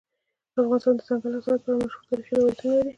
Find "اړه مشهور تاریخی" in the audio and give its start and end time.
1.71-2.33